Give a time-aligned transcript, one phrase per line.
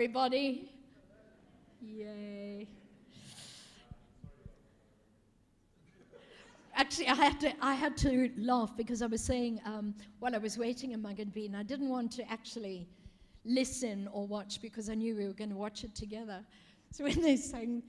[0.00, 0.72] everybody.
[1.82, 2.66] Yay.
[6.74, 10.38] Actually, I had, to, I had to laugh because I was saying um, while I
[10.38, 12.88] was waiting in Muggin I didn't want to actually
[13.44, 16.42] listen or watch because I knew we were going to watch it together.
[16.92, 17.82] So when they sang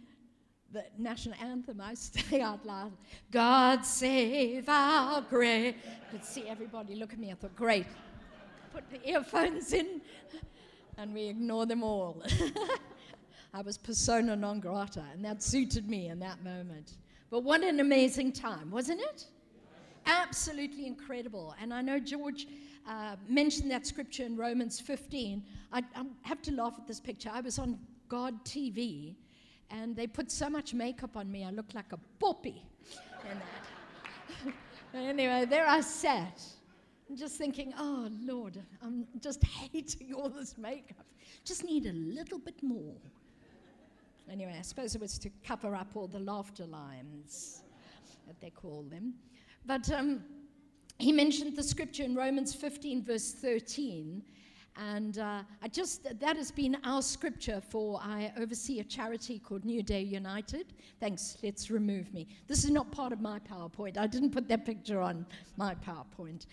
[0.74, 2.92] the national anthem, I say out loud,
[3.32, 5.76] God save our great.
[5.86, 7.32] I could see everybody look at me.
[7.32, 7.86] I thought, great.
[8.74, 10.02] Put the earphones in
[11.02, 12.24] and we ignore them all.
[13.54, 16.94] I was persona non grata, and that suited me in that moment.
[17.32, 19.26] But what an amazing time, wasn't it?
[20.06, 21.56] Absolutely incredible.
[21.60, 22.48] And I know George
[22.88, 25.44] uh, mentioned that scripture in Romans 15.
[25.74, 27.32] I, I have to laugh at this picture.
[27.34, 29.16] I was on God TV,
[29.72, 32.64] and they put so much makeup on me, I looked like a poppy
[33.24, 34.54] in that.
[34.94, 36.42] anyway, there I sat,
[37.16, 41.06] just thinking, oh, Lord, I'm just hating all this makeup.
[41.44, 42.96] Just need a little bit more.
[44.30, 47.64] Anyway, I suppose it was to cover up all the laughter lines
[48.28, 49.14] that they call them.
[49.66, 50.24] But um,
[51.00, 54.22] he mentioned the scripture in Romans 15, verse 13.
[54.78, 59.66] And uh, I just, that has been our scripture for I oversee a charity called
[59.66, 60.74] New Day United.
[61.00, 62.28] Thanks, let's remove me.
[62.48, 63.98] This is not part of my PowerPoint.
[63.98, 65.26] I didn't put that picture on
[65.58, 66.46] my PowerPoint.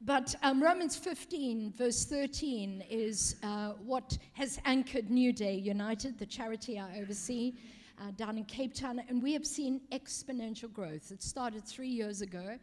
[0.00, 6.26] But um, Romans 15, verse 13, is uh, what has anchored New Day United, the
[6.26, 7.54] charity I oversee
[8.00, 9.00] uh, down in Cape Town.
[9.08, 11.10] And we have seen exponential growth.
[11.10, 12.58] It started three years ago,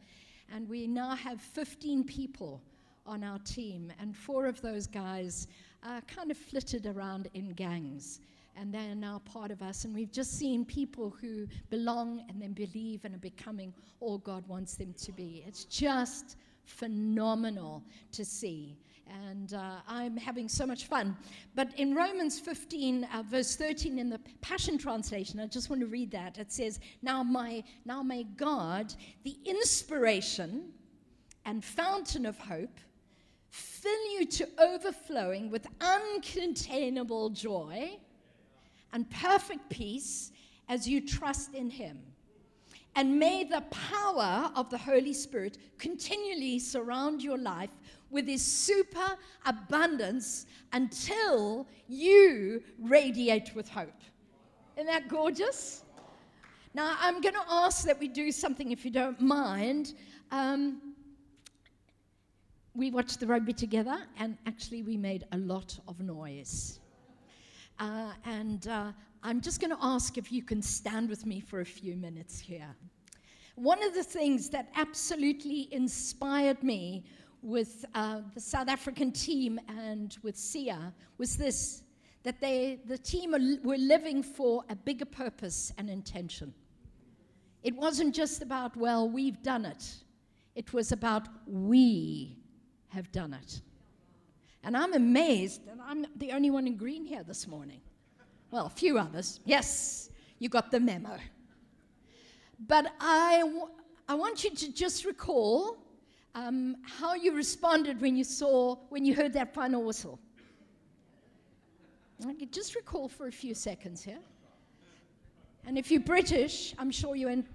[0.53, 2.61] and we now have 15 people
[3.05, 3.91] on our team.
[3.99, 5.47] And four of those guys
[5.83, 8.19] are kind of flitted around in gangs.
[8.55, 9.85] And they are now part of us.
[9.85, 14.45] And we've just seen people who belong and then believe and are becoming all God
[14.47, 15.43] wants them to be.
[15.47, 16.35] It's just
[16.71, 17.83] phenomenal
[18.13, 18.77] to see.
[19.29, 21.17] And uh, I'm having so much fun.
[21.53, 25.87] But in Romans 15, uh, verse 13, in the Passion Translation, I just want to
[25.87, 26.37] read that.
[26.37, 28.93] It says, Now, my, now may God,
[29.23, 30.71] the inspiration
[31.45, 32.79] and fountain of hope,
[33.49, 37.99] fill you to overflowing with uncontainable joy
[38.93, 40.31] and perfect peace
[40.69, 41.99] as you trust in Him
[42.95, 47.69] and may the power of the Holy Spirit continually surround your life
[48.09, 54.01] with His super abundance until you radiate with hope.
[54.75, 55.83] Isn't that gorgeous?
[56.73, 59.93] Now, I'm going to ask that we do something, if you don't mind.
[60.31, 60.81] Um,
[62.73, 66.79] we watched the rugby together, and actually, we made a lot of noise.
[67.79, 68.91] Uh, and uh,
[69.23, 72.39] I'm just going to ask if you can stand with me for a few minutes
[72.39, 72.75] here.
[73.55, 77.03] One of the things that absolutely inspired me
[77.43, 81.83] with uh, the South African team and with Siya was this
[82.23, 83.31] that they, the team
[83.63, 86.53] were living for a bigger purpose and intention.
[87.63, 89.95] It wasn't just about, well, we've done it,
[90.55, 92.37] it was about, we
[92.89, 93.61] have done it.
[94.63, 97.81] And I'm amazed that I'm the only one in green here this morning.
[98.51, 99.39] Well, a few others.
[99.45, 101.17] Yes, you got the memo.
[102.67, 103.43] But I,
[104.07, 105.77] I want you to just recall
[106.35, 110.19] um, how you responded when you saw, when you heard that final whistle.
[112.51, 114.19] Just recall for a few seconds here.
[115.65, 117.29] And if you're British, I'm sure you.
[117.29, 117.45] En-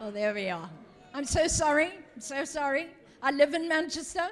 [0.00, 0.68] oh, there we are.
[1.14, 1.90] I'm so sorry.
[2.14, 2.88] I'm so sorry.
[3.22, 4.28] I live in Manchester.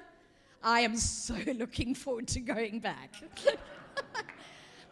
[0.63, 3.15] I am so looking forward to going back.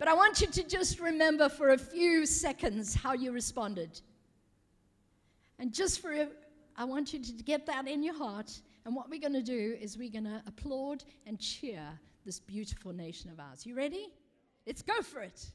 [0.01, 4.01] But I want you to just remember for a few seconds how you responded.
[5.59, 6.29] And just for, a,
[6.75, 8.51] I want you to get that in your heart.
[8.87, 11.83] And what we're going to do is we're going to applaud and cheer
[12.25, 13.67] this beautiful nation of ours.
[13.67, 14.09] You ready?
[14.67, 15.51] Let's go for it.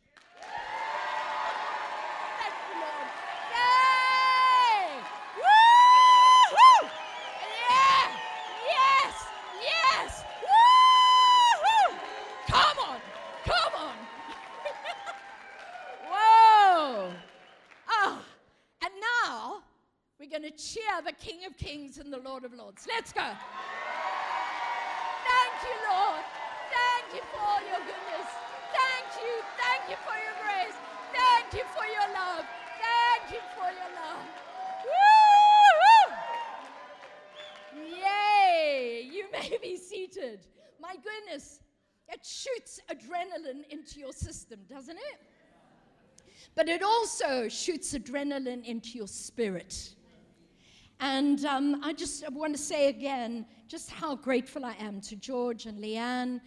[21.65, 22.85] Kings and the Lord of Lords.
[22.87, 23.25] Let's go.
[25.25, 26.21] Thank you, Lord.
[26.69, 28.29] Thank you for all your goodness.
[28.69, 29.41] Thank you.
[29.57, 30.77] Thank you for your grace.
[31.11, 32.45] Thank you for your love.
[32.77, 34.21] Thank you for your love.
[35.73, 36.13] Woo-hoo!
[37.97, 39.09] Yay!
[39.11, 40.45] You may be seated.
[40.79, 41.61] My goodness,
[42.09, 45.19] it shoots adrenaline into your system, doesn't it?
[46.53, 49.95] But it also shoots adrenaline into your spirit.
[50.99, 55.65] And um, I just want to say again just how grateful I am to George
[55.65, 56.39] and Leanne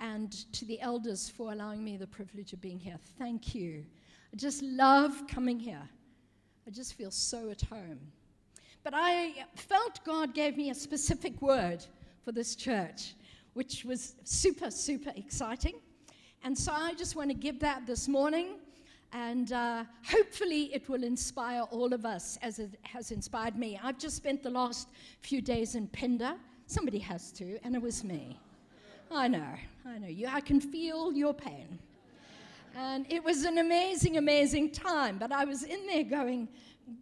[0.00, 2.98] and to the elders for allowing me the privilege of being here.
[3.18, 3.84] Thank you.
[4.32, 5.88] I just love coming here.
[6.66, 7.98] I just feel so at home.
[8.84, 11.84] But I felt God gave me a specific word
[12.24, 13.14] for this church,
[13.54, 15.74] which was super, super exciting.
[16.44, 18.58] And so I just want to give that this morning.
[19.16, 23.80] And uh, hopefully, it will inspire all of us as it has inspired me.
[23.82, 24.88] I've just spent the last
[25.22, 26.36] few days in Phinda.
[26.66, 28.38] Somebody has to, and it was me.
[29.10, 29.54] I know,
[29.86, 30.06] I know.
[30.06, 31.78] You, I can feel your pain.
[32.76, 35.16] And it was an amazing, amazing time.
[35.16, 36.46] But I was in there going,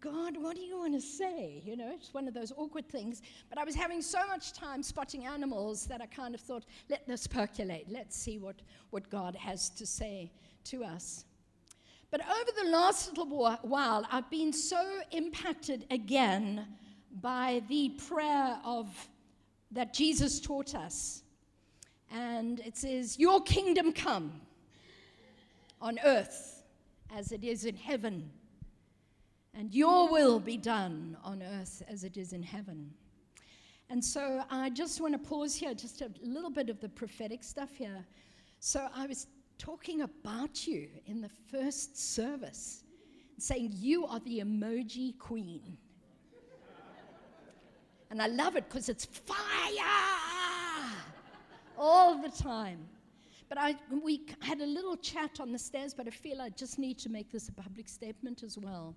[0.01, 1.63] God, what do you want to say?
[1.65, 3.23] You know, it's one of those awkward things.
[3.49, 7.09] But I was having so much time spotting animals that I kind of thought, let
[7.09, 7.87] this percolate.
[7.91, 10.31] Let's see what, what God has to say
[10.67, 11.25] to us.
[12.15, 16.65] But over the last little while, I've been so impacted again
[17.21, 18.87] by the prayer of
[19.73, 21.25] that Jesus taught us.
[22.13, 24.41] And it says, Your kingdom come
[25.83, 26.63] on earth
[27.13, 28.31] as it is in heaven,
[29.53, 32.93] and your will be done on earth as it is in heaven.
[33.91, 37.43] And so I just want to pause here, just a little bit of the prophetic
[37.43, 38.07] stuff here.
[38.61, 39.27] So I was
[39.59, 42.85] talking about you in the first service,
[43.39, 45.77] saying, You are the emoji queen.
[48.11, 49.85] and I love it because it's fire
[51.77, 52.87] all the time.
[53.49, 56.79] But I, we had a little chat on the stairs, but I feel I just
[56.79, 58.95] need to make this a public statement as well.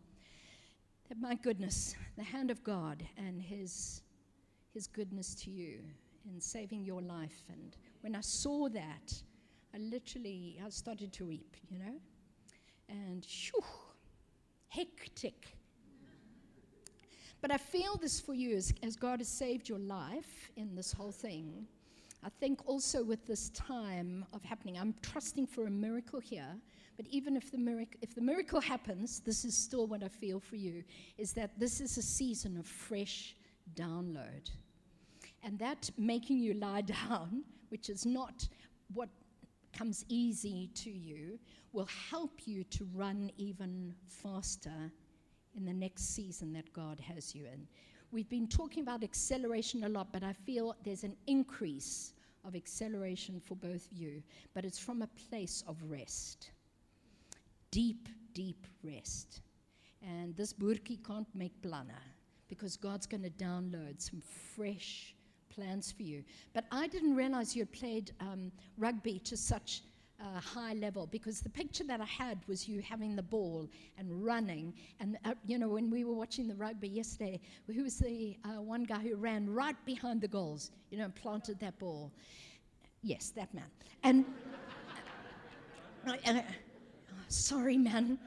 [1.09, 4.01] That my goodness, the hand of God and His,
[4.73, 5.79] His goodness to you
[6.33, 7.43] in saving your life.
[7.51, 9.21] And when I saw that,
[9.77, 11.93] I literally I started to weep, you know?
[12.89, 13.59] And shoo,
[14.69, 15.55] hectic.
[17.41, 20.91] But I feel this for you as, as God has saved your life in this
[20.91, 21.67] whole thing.
[22.23, 26.55] I think also with this time of happening, I'm trusting for a miracle here.
[26.95, 30.39] But even if the, miracle, if the miracle happens, this is still what I feel
[30.39, 30.83] for you
[31.19, 33.35] is that this is a season of fresh
[33.75, 34.49] download.
[35.43, 38.47] And that making you lie down, which is not
[38.95, 39.09] what
[39.77, 41.39] comes easy to you
[41.73, 44.91] will help you to run even faster
[45.55, 47.67] in the next season that God has you in.
[48.11, 52.13] We've been talking about acceleration a lot, but I feel there's an increase
[52.45, 56.51] of acceleration for both of you, but it's from a place of rest.
[57.71, 59.41] Deep, deep rest.
[60.01, 62.01] And this burki can't make planner
[62.47, 64.21] because God's going to download some
[64.55, 65.13] fresh
[65.57, 66.23] plans for you.
[66.53, 69.81] But I didn't realize you had played um, rugby to such
[70.19, 73.67] a high level because the picture that I had was you having the ball
[73.97, 74.73] and running.
[74.99, 78.61] And, uh, you know, when we were watching the rugby yesterday, who was the uh,
[78.61, 82.11] one guy who ran right behind the goals, you know, and planted that ball?
[83.01, 83.65] Yes, that man.
[84.03, 84.25] And,
[86.07, 86.41] uh,
[87.29, 88.19] sorry, man.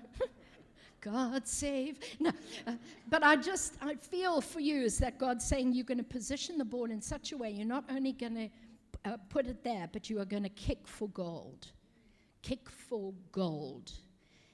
[1.00, 1.98] God save.
[2.18, 2.30] No,
[2.66, 2.72] uh,
[3.08, 6.58] but I just, I feel for you is that God's saying you're going to position
[6.58, 8.48] the ball in such a way you're not only going to
[9.10, 11.68] uh, put it there, but you are going to kick for gold.
[12.42, 13.92] Kick for gold.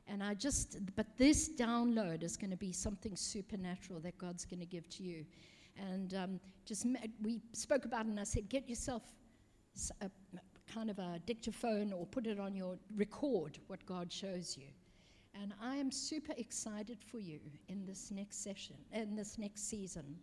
[0.08, 4.60] And I just, but this download is going to be something supernatural that God's going
[4.60, 5.24] to give to you.
[5.76, 6.86] And um, just,
[7.22, 9.02] we spoke about it, and I said, get yourself
[10.00, 10.10] a,
[10.72, 14.66] kind of a dictaphone or put it on your record what God shows you.
[15.42, 20.16] And I am super excited for you in this next session, in this next season.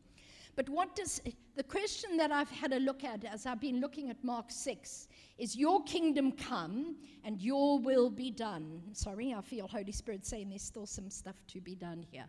[0.56, 1.22] But what does
[1.56, 5.08] the question that I've had a look at as I've been looking at Mark 6
[5.38, 8.82] is your kingdom come and your will be done.
[8.94, 12.26] Sorry, I feel Holy Spirit saying there's still some stuff to be done here.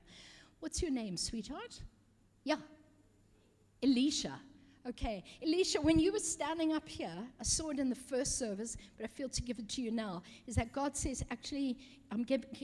[0.60, 1.82] What's your name, sweetheart?
[2.44, 2.56] Yeah.
[3.82, 4.40] Elisha.
[4.86, 8.76] Okay, Elisha, when you were standing up here, I saw it in the first service,
[8.98, 11.78] but I feel to give it to you now, is that God says, actually,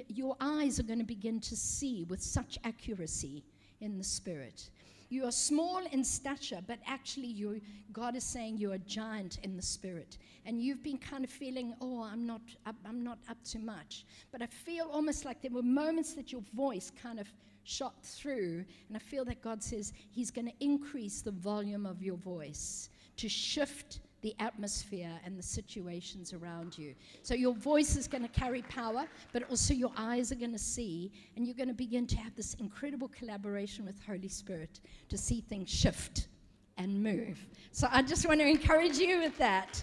[0.09, 3.43] your eyes are going to begin to see with such accuracy
[3.81, 4.69] in the Spirit.
[5.09, 9.57] You are small in stature, but actually, you, God is saying you're a giant in
[9.57, 10.19] the Spirit.
[10.45, 12.43] And you've been kind of feeling, oh, I'm not,
[12.87, 14.05] I'm not up to much.
[14.31, 17.33] But I feel almost like there were moments that your voice kind of
[17.71, 18.65] shot through.
[18.89, 22.91] And I feel that God says He's going to increase the volume of your voice
[23.17, 26.95] to shift the atmosphere and the situations around you.
[27.23, 30.59] So your voice is going to carry power, but also your eyes are going to
[30.59, 35.17] see, and you're going to begin to have this incredible collaboration with Holy Spirit to
[35.17, 36.29] see things shift
[36.77, 37.39] and move.
[37.73, 39.83] So I just want to encourage you with that.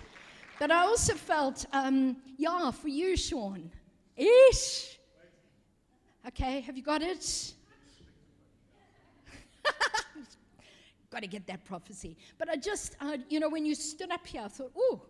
[0.60, 3.72] But I also felt, um, yeah, for you, Sean.
[4.15, 5.00] Ish.
[6.27, 7.53] Okay, have you got it?
[11.10, 12.18] Got to get that prophecy.
[12.38, 15.02] But I just, uh, you know, when you stood up here, I thought, oh,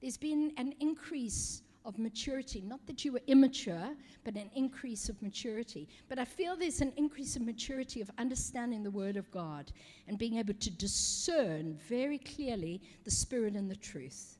[0.00, 2.62] there's been an increase of maturity.
[2.66, 5.88] Not that you were immature, but an increase of maturity.
[6.08, 9.72] But I feel there's an increase of maturity of understanding the Word of God
[10.06, 14.36] and being able to discern very clearly the Spirit and the truth.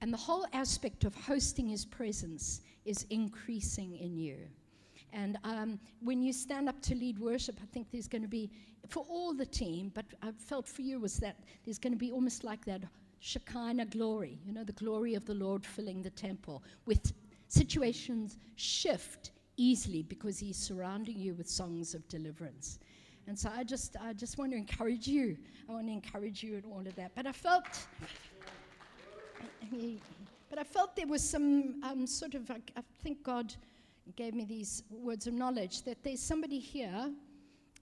[0.00, 4.38] And the whole aspect of hosting His presence is increasing in you.
[5.12, 8.50] And um, when you stand up to lead worship, I think there's going to be,
[8.88, 12.12] for all the team, but I felt for you was that there's going to be
[12.12, 12.82] almost like that
[13.20, 17.12] Shekinah glory, you know, the glory of the Lord filling the temple, with
[17.48, 22.78] situations shift easily because He's surrounding you with songs of deliverance.
[23.26, 25.36] And so I just, I just want to encourage you.
[25.68, 27.10] I want to encourage you in all of that.
[27.16, 27.64] But I felt,
[30.48, 33.52] but I felt there was some um, sort of, I, I think God
[34.14, 37.10] gave me these words of knowledge that there's somebody here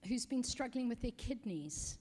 [0.05, 1.97] who's been struggling with their kidneys.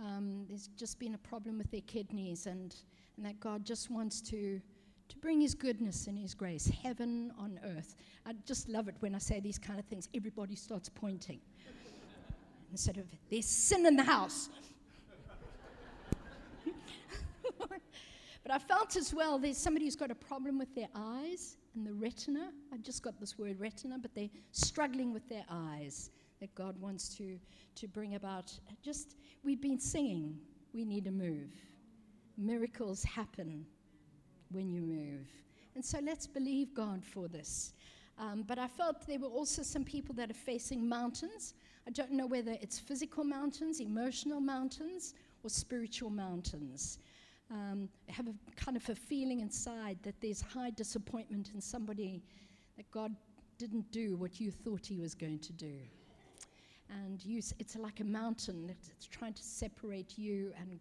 [0.00, 2.74] Um, there's just been a problem with their kidneys, and,
[3.16, 4.60] and that God just wants to,
[5.08, 7.94] to bring His goodness and His grace, heaven on earth.
[8.26, 10.08] I just love it when I say these kind of things.
[10.14, 11.40] Everybody starts pointing.
[12.70, 14.50] Instead of, there's sin in the house.
[17.58, 21.86] but I felt as well there's somebody who's got a problem with their eyes and
[21.86, 22.50] the retina.
[22.72, 26.10] I just got this word retina, but they're struggling with their eyes
[26.40, 27.38] that God wants to,
[27.76, 28.52] to bring about.
[28.82, 30.38] Just, we've been singing,
[30.72, 31.50] we need to move.
[32.36, 33.64] Miracles happen
[34.50, 35.26] when you move.
[35.74, 37.72] And so let's believe God for this.
[38.18, 41.54] Um, but I felt there were also some people that are facing mountains.
[41.86, 46.98] I don't know whether it's physical mountains, emotional mountains, or spiritual mountains.
[47.50, 52.22] Um, I have a kind of a feeling inside that there's high disappointment in somebody
[52.76, 53.14] that God
[53.58, 55.76] didn't do what you thought He was going to do
[56.90, 60.78] and you, it's like a mountain that's trying to separate you and,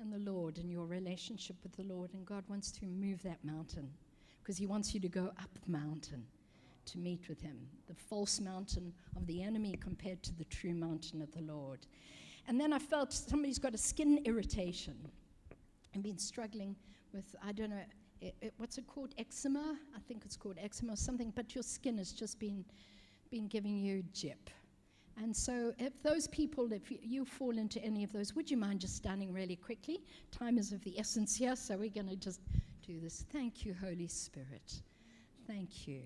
[0.00, 2.12] and the Lord and your relationship with the Lord.
[2.14, 3.90] And God wants to move that mountain
[4.42, 6.24] because He wants you to go up the mountain
[6.86, 11.22] to meet with Him, the false mountain of the enemy compared to the true mountain
[11.22, 11.80] of the Lord.
[12.48, 14.96] And then I felt somebody's got a skin irritation
[15.94, 16.74] and been struggling
[17.12, 17.84] with, I don't know,
[18.20, 19.14] it, it, what's it called?
[19.18, 19.76] Eczema?
[19.94, 22.64] I think it's called eczema or something, but your skin has just been,
[23.30, 24.50] been giving you jip.
[25.20, 28.80] And so, if those people, if you fall into any of those, would you mind
[28.80, 30.02] just standing really quickly?
[30.30, 32.40] Time is of the essence here, so we're going to just
[32.86, 33.24] do this.
[33.30, 34.82] Thank you, Holy Spirit.
[35.46, 36.02] Thank you.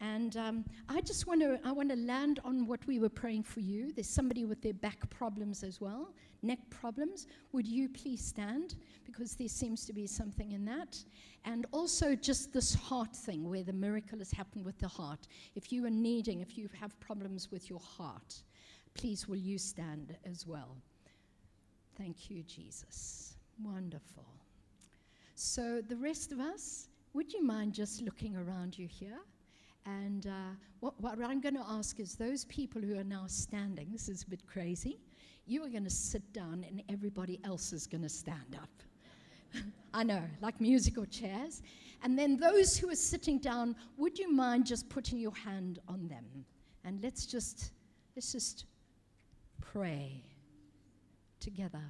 [0.00, 3.44] And um, I just want to I want to land on what we were praying
[3.44, 3.92] for you.
[3.92, 6.12] There's somebody with their back problems as well,
[6.42, 7.26] neck problems.
[7.52, 11.02] Would you please stand because there seems to be something in that.
[11.44, 15.26] And also just this heart thing where the miracle has happened with the heart.
[15.54, 18.42] If you are needing, if you have problems with your heart,
[18.94, 20.76] please will you stand as well.
[21.96, 23.34] Thank you, Jesus.
[23.62, 24.26] Wonderful.
[25.34, 29.18] So the rest of us, would you mind just looking around you here?
[29.84, 33.88] And uh, what, what, I'm going to ask is those people who are now standing,
[33.90, 34.98] this is a bit crazy,
[35.52, 38.70] you are going to sit down and everybody else is going to stand up.
[39.94, 41.62] I know, like musical chairs.
[42.02, 46.08] And then those who are sitting down, would you mind just putting your hand on
[46.08, 46.24] them?
[46.84, 47.70] And let's just,
[48.16, 48.64] let's just
[49.60, 50.24] pray
[51.38, 51.84] together.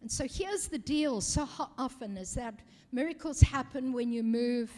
[0.00, 2.60] And so here's the deal so often is that
[2.92, 4.70] miracles happen when you move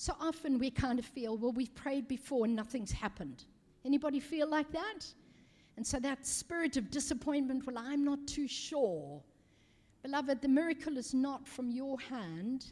[0.00, 3.44] so often we kind of feel, well, we've prayed before and nothing's happened.
[3.84, 5.00] Anybody feel like that?
[5.76, 9.22] And so that spirit of disappointment, well, I'm not too sure.
[10.02, 12.66] Beloved, the miracle is not from your hand,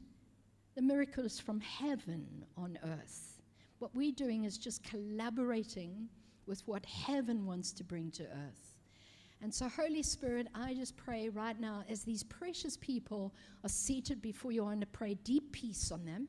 [0.75, 3.43] the miracle is from heaven on earth.
[3.79, 6.09] What we're doing is just collaborating
[6.47, 8.75] with what heaven wants to bring to earth.
[9.41, 14.21] And so, Holy Spirit, I just pray right now as these precious people are seated
[14.21, 16.29] before you, I want to pray deep peace on them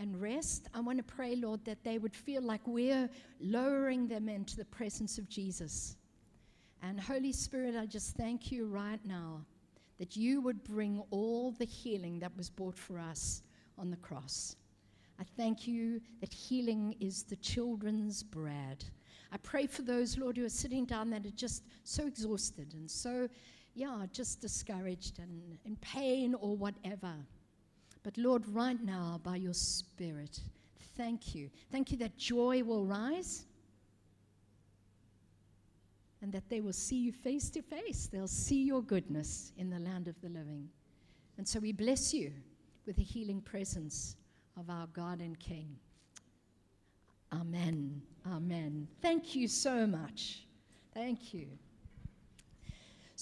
[0.00, 4.30] and rest, I want to pray, Lord, that they would feel like we're lowering them
[4.30, 5.96] into the presence of Jesus.
[6.82, 9.44] And Holy Spirit, I just thank you right now
[9.98, 13.42] that you would bring all the healing that was bought for us
[13.76, 14.56] on the cross.
[15.20, 18.82] I thank you that healing is the children's bread.
[19.30, 22.90] I pray for those, Lord, who are sitting down that are just so exhausted and
[22.90, 23.28] so,
[23.74, 27.12] yeah, just discouraged and in pain or whatever.
[28.02, 30.40] But Lord, right now, by your Spirit,
[30.96, 31.50] thank you.
[31.70, 33.44] Thank you that joy will rise
[36.22, 38.06] and that they will see you face to face.
[38.06, 40.68] They'll see your goodness in the land of the living.
[41.38, 42.32] And so we bless you
[42.86, 44.16] with the healing presence
[44.58, 45.76] of our God and King.
[47.32, 48.02] Amen.
[48.26, 48.88] Amen.
[49.00, 50.44] Thank you so much.
[50.92, 51.46] Thank you.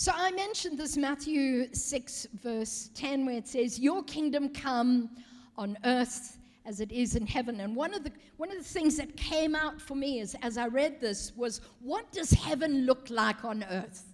[0.01, 5.11] So I mentioned this Matthew 6, verse 10, where it says, Your kingdom come
[5.57, 7.59] on earth as it is in heaven.
[7.59, 10.57] And one of the, one of the things that came out for me is, as
[10.57, 14.05] I read this was, What does heaven look like on earth?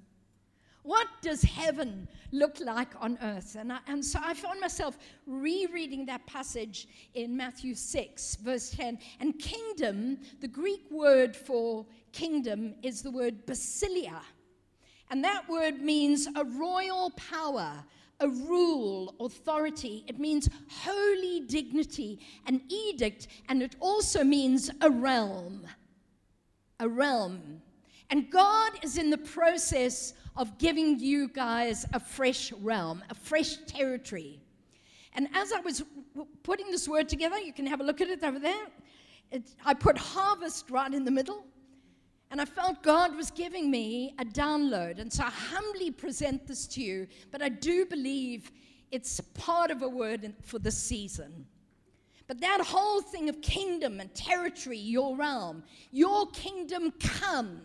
[0.84, 3.54] What does heaven look like on earth?
[3.60, 8.98] And, I, and so I found myself rereading that passage in Matthew 6, verse 10.
[9.20, 14.22] And kingdom, the Greek word for kingdom is the word basileia.
[15.14, 17.84] And that word means a royal power,
[18.18, 20.02] a rule, authority.
[20.08, 22.18] It means holy dignity,
[22.48, 25.68] an edict, and it also means a realm.
[26.80, 27.62] A realm.
[28.10, 33.58] And God is in the process of giving you guys a fresh realm, a fresh
[33.68, 34.40] territory.
[35.12, 35.84] And as I was
[36.42, 38.66] putting this word together, you can have a look at it over there.
[39.30, 41.46] It, I put harvest right in the middle.
[42.34, 44.98] And I felt God was giving me a download.
[44.98, 48.50] And so I humbly present this to you, but I do believe
[48.90, 51.46] it's part of a word for the season.
[52.26, 55.62] But that whole thing of kingdom and territory, your realm,
[55.92, 57.60] your kingdom come.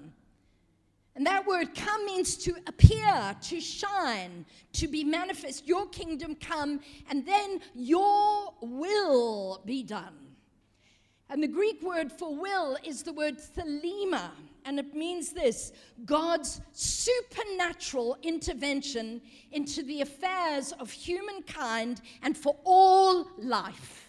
[1.15, 5.67] And that word come means to appear, to shine, to be manifest.
[5.67, 10.13] Your kingdom come, and then your will be done.
[11.27, 14.29] And the Greek word for will is the word thelema
[14.65, 15.71] and it means this
[16.05, 24.05] God's supernatural intervention into the affairs of humankind and for all life.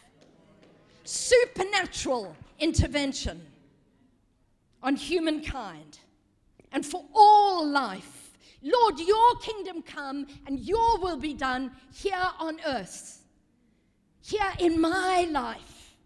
[1.05, 3.41] Supernatural intervention
[4.83, 5.99] on humankind
[6.73, 8.39] and for all life.
[8.63, 13.25] Lord, your kingdom come and your will be done here on earth,
[14.21, 15.97] here in my life,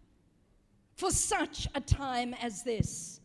[0.94, 3.20] for such a time as this.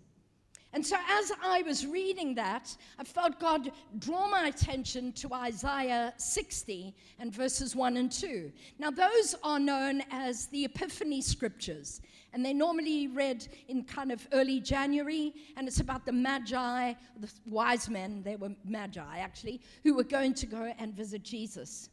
[0.72, 6.14] And so, as I was reading that, I felt God draw my attention to Isaiah
[6.18, 8.52] 60 and verses 1 and 2.
[8.78, 12.02] Now, those are known as the Epiphany scriptures,
[12.34, 17.32] and they're normally read in kind of early January, and it's about the Magi, the
[17.48, 21.90] wise men, they were Magi actually, who were going to go and visit Jesus.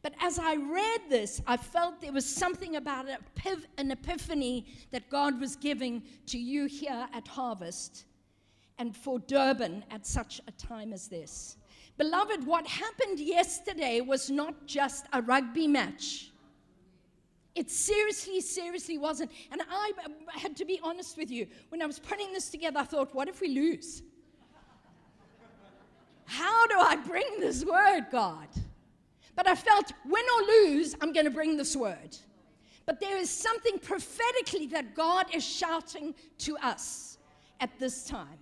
[0.00, 3.06] But as I read this, I felt there was something about
[3.78, 8.04] an epiphany that God was giving to you here at Harvest
[8.78, 11.56] and for Durban at such a time as this.
[11.98, 16.30] Beloved, what happened yesterday was not just a rugby match.
[17.54, 19.30] It seriously, seriously wasn't.
[19.50, 19.92] And I
[20.32, 21.46] had to be honest with you.
[21.68, 24.02] When I was putting this together, I thought, what if we lose?
[26.24, 28.48] How do I bring this word, God?
[29.34, 32.16] But I felt, win or lose, I'm going to bring this word.
[32.86, 37.18] But there is something prophetically that God is shouting to us
[37.60, 38.38] at this time.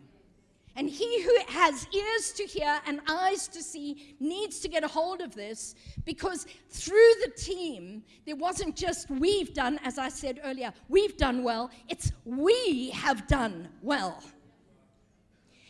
[0.77, 4.89] And he who has ears to hear and eyes to see needs to get a
[4.89, 10.41] hold of this because through the team, there wasn't just we've done, as I said
[10.45, 14.23] earlier, we've done well, it's we have done well.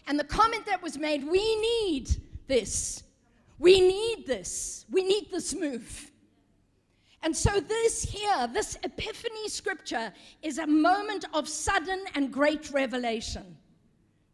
[0.06, 2.10] And the comment that was made, we need
[2.46, 3.02] this.
[3.58, 4.84] We need this.
[4.90, 6.10] We need this move.
[7.22, 13.56] And so, this here, this epiphany scripture, is a moment of sudden and great revelation.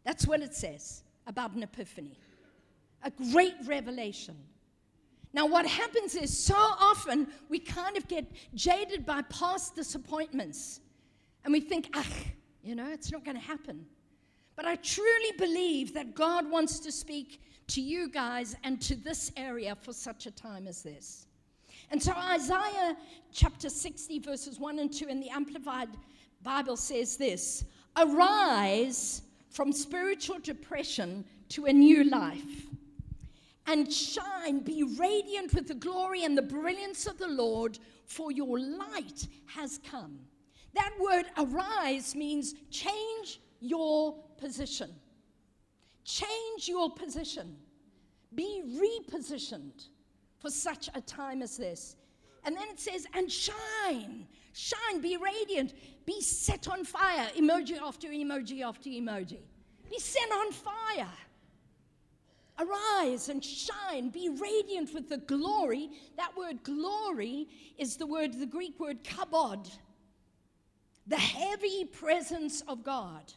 [0.07, 2.17] That's what it says about an epiphany
[3.03, 4.35] a great revelation.
[5.33, 10.79] Now, what happens is so often we kind of get jaded by past disappointments
[11.43, 12.07] and we think, ah,
[12.63, 13.85] you know, it's not going to happen.
[14.55, 19.31] But I truly believe that God wants to speak to you guys and to this
[19.37, 21.27] area for such a time as this.
[21.91, 22.95] And so, Isaiah
[23.31, 25.89] chapter 60, verses 1 and 2 in the Amplified
[26.41, 27.65] Bible says this
[27.95, 29.21] Arise
[29.57, 32.67] from spiritual depression to a new life.
[33.65, 38.59] And shine, be radiant with the glory and the brilliance of the Lord, for your
[38.59, 40.19] light has come.
[40.75, 44.91] That word arise means change your position.
[46.05, 47.57] Change your position.
[48.35, 48.61] Be
[49.09, 49.87] repositioned
[50.37, 51.95] for such a time as this.
[52.43, 55.73] And then it says, and shine, shine, be radiant,
[56.05, 57.27] be set on fire.
[57.37, 59.39] Emoji after emoji after emoji.
[59.89, 61.11] Be set on fire.
[62.59, 65.91] Arise and shine, be radiant with the glory.
[66.17, 69.69] That word glory is the word, the Greek word kabod,
[71.05, 73.31] the heavy presence of God.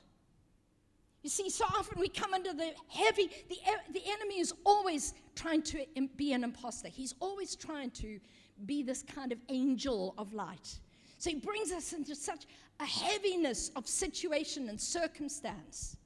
[1.22, 3.59] You see, so often we come under the heavy, the,
[3.92, 5.85] the enemy is always trying to
[6.16, 6.88] be an impostor.
[6.88, 8.18] He's always trying to
[8.64, 10.80] be this kind of angel of light.
[11.20, 12.46] So he brings us into such
[12.80, 15.98] a heaviness of situation and circumstance.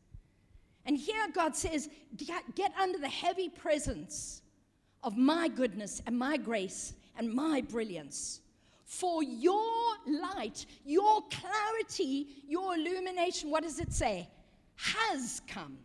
[0.87, 4.43] And here God says, Get under the heavy presence
[5.05, 8.41] of my goodness and my grace and my brilliance.
[8.87, 14.29] For your light, your clarity, your illumination, what does it say?
[14.75, 15.79] Has come.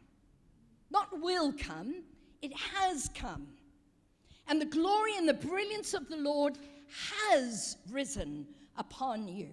[0.90, 2.02] Not will come,
[2.42, 3.46] it has come.
[4.48, 6.58] And the glory and the brilliance of the Lord
[7.22, 8.48] has risen
[8.80, 9.50] upon you.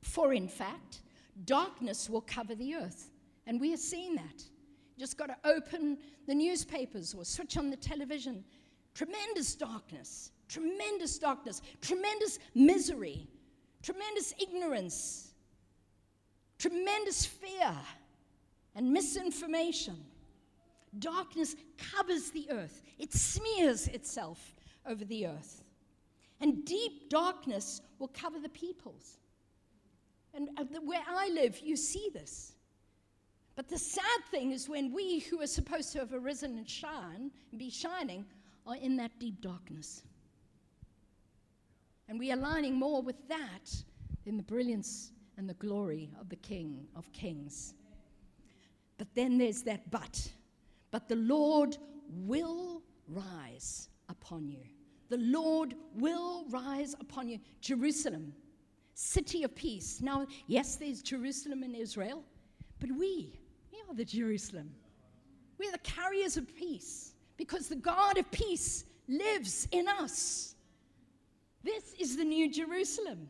[0.00, 1.02] For in fact,
[1.44, 3.10] darkness will cover the earth.
[3.46, 4.42] And we are seeing that.
[4.98, 8.44] Just got to open the newspapers or switch on the television.
[8.94, 13.26] Tremendous darkness, tremendous darkness, tremendous misery,
[13.82, 15.32] tremendous ignorance,
[16.58, 17.74] tremendous fear,
[18.74, 19.96] and misinformation.
[20.98, 24.54] Darkness covers the earth, it smears itself
[24.86, 25.64] over the earth.
[26.42, 29.18] And deep darkness will cover the peoples.
[30.34, 30.48] And
[30.84, 32.54] where I live, you see this.
[33.54, 37.30] But the sad thing is when we who are supposed to have arisen and shine
[37.50, 38.24] and be shining
[38.66, 40.02] are in that deep darkness.
[42.08, 43.70] And we are aligning more with that
[44.24, 47.74] than the brilliance and the glory of the King of Kings.
[48.98, 50.32] But then there's that but.
[50.90, 51.76] But the Lord
[52.08, 54.64] will rise upon you.
[55.12, 57.38] The Lord will rise upon you.
[57.60, 58.32] Jerusalem,
[58.94, 60.00] city of peace.
[60.00, 62.24] Now, yes, there's Jerusalem in Israel,
[62.80, 63.38] but we,
[63.70, 64.70] we are the Jerusalem.
[65.58, 70.54] We're the carriers of peace because the God of peace lives in us.
[71.62, 73.28] This is the new Jerusalem.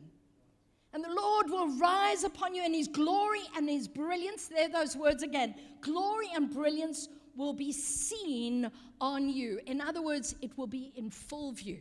[0.93, 4.47] And the Lord will rise upon you in his glory and his brilliance.
[4.47, 5.53] There, those words again.
[5.81, 8.69] Glory and brilliance will be seen
[9.01, 9.59] on you.
[9.65, 11.79] In other words, it will be in full view.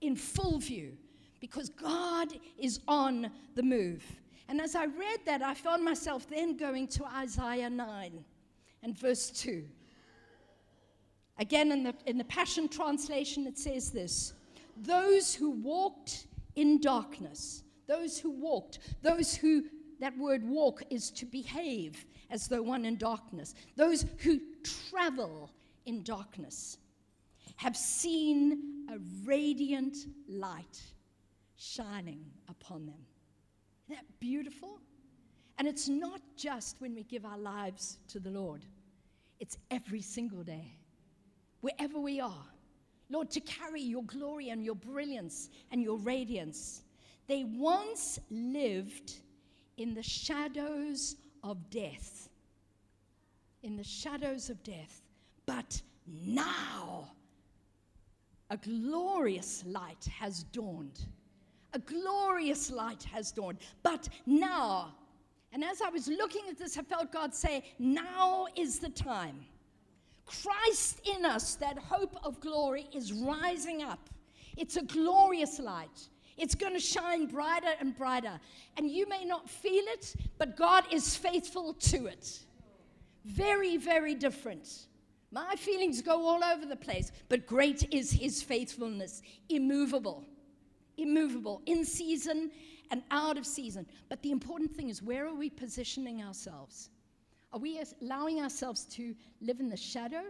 [0.00, 0.96] In full view.
[1.40, 4.04] Because God is on the move.
[4.48, 8.24] And as I read that, I found myself then going to Isaiah 9
[8.82, 9.64] and verse 2.
[11.38, 14.34] Again, in the, in the Passion Translation, it says this
[14.76, 19.64] Those who walked in darkness, those who walked, those who,
[20.02, 24.40] that word walk is to behave as though one in darkness, those who
[24.90, 25.50] travel
[25.86, 26.78] in darkness
[27.56, 29.96] have seen a radiant
[30.28, 30.82] light
[31.56, 32.98] shining upon them.
[33.86, 34.80] Isn't that beautiful?
[35.58, 38.64] And it's not just when we give our lives to the Lord,
[39.38, 40.78] it's every single day,
[41.60, 42.46] wherever we are.
[43.08, 46.82] Lord, to carry your glory and your brilliance and your radiance.
[47.28, 49.20] They once lived
[49.76, 52.28] in the shadows of death.
[53.62, 55.02] In the shadows of death.
[55.46, 57.12] But now
[58.50, 61.06] a glorious light has dawned
[61.72, 63.58] a glorious light has dawned.
[63.82, 64.94] But now,
[65.52, 69.44] and as I was looking at this, I felt God say, Now is the time.
[70.24, 74.08] Christ in us, that hope of glory, is rising up.
[74.56, 76.08] It's a glorious light.
[76.36, 78.40] It's going to shine brighter and brighter.
[78.76, 82.40] And you may not feel it, but God is faithful to it.
[83.24, 84.86] Very, very different.
[85.30, 90.26] My feelings go all over the place, but great is his faithfulness, immovable
[90.96, 92.50] immovable, in season
[92.90, 93.86] and out of season.
[94.08, 96.90] But the important thing is where are we positioning ourselves?
[97.52, 100.22] Are we allowing ourselves to live in the shadow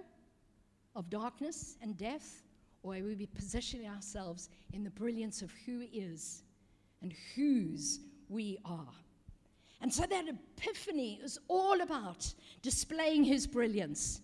[0.96, 2.42] of darkness and death?
[2.82, 6.42] Or we positioning ourselves in the brilliance of who is
[7.00, 8.92] and whose we are?
[9.80, 14.20] And so that epiphany is all about displaying his brilliance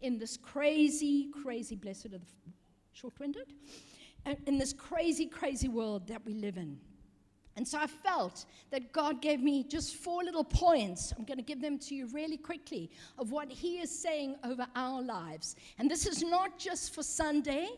[0.00, 2.20] in this crazy, crazy, blessed are the
[2.92, 3.52] short winded,
[4.46, 6.78] in this crazy, crazy world that we live in.
[7.56, 11.12] And so I felt that God gave me just four little points.
[11.18, 14.66] I'm going to give them to you really quickly of what He is saying over
[14.74, 15.56] our lives.
[15.78, 17.68] And this is not just for Sunday,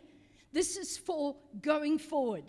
[0.55, 2.45] this is for going forward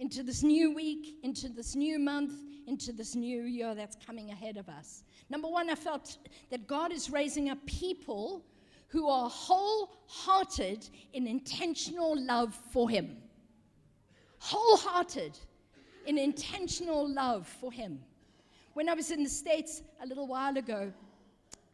[0.00, 2.32] into this new week, into this new month,
[2.66, 5.04] into this new year that's coming ahead of us.
[5.30, 6.18] Number one, I felt
[6.50, 8.44] that God is raising up people
[8.88, 13.16] who are wholehearted in intentional love for Him.
[14.40, 15.38] Wholehearted
[16.06, 18.00] in intentional love for Him.
[18.74, 20.92] When I was in the States a little while ago,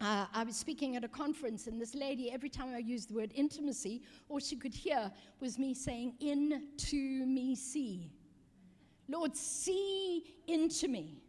[0.01, 3.15] uh, I was speaking at a conference, and this lady, every time I used the
[3.15, 8.11] word intimacy, all she could hear was me saying, Into me, see.
[9.09, 11.23] Lord, see into me.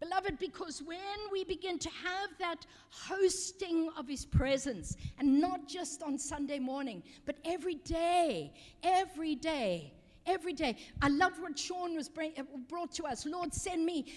[0.00, 0.98] Beloved, because when
[1.32, 7.02] we begin to have that hosting of His presence, and not just on Sunday morning,
[7.26, 9.92] but every day, every day,
[10.26, 10.76] every day.
[11.02, 12.32] I love what Sean was bring,
[12.68, 13.26] brought to us.
[13.26, 14.12] Lord, send me.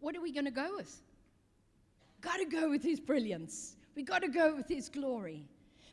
[0.00, 1.00] What are we going to go with?
[2.20, 3.76] Got to go with His brilliance.
[3.94, 5.44] We got to go with His glory.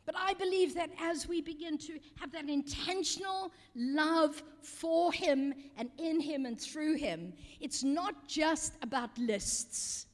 [0.06, 5.90] But I believe that as we begin to have that intentional love for Him and
[5.98, 10.06] in Him and through Him, it's not just about lists,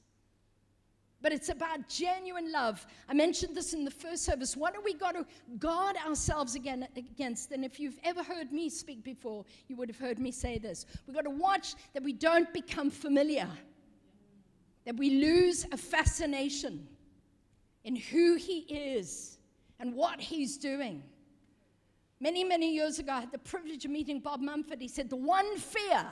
[1.23, 2.85] but it's about genuine love.
[3.09, 4.57] I mentioned this in the first service.
[4.57, 5.25] What are we got to
[5.59, 7.53] guard ourselves again against?
[7.53, 10.87] And if you've ever heard me speak before, you would have heard me say this.
[11.07, 13.49] We've got to watch that we don't become familiar,
[14.85, 16.87] that we lose a fascination
[17.85, 19.35] in who He is
[19.79, 21.03] and what he's doing.
[22.21, 24.81] Many, many years ago, I had the privilege of meeting Bob Mumford.
[24.81, 26.07] He said, The one fear